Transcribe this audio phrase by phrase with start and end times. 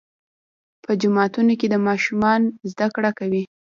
[0.83, 3.43] په جوماتونو کې ماشومان زده کړه کوي.